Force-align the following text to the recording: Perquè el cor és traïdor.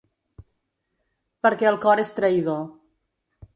Perquè 1.47 1.69
el 1.73 1.79
cor 1.85 2.03
és 2.07 2.15
traïdor. 2.23 2.67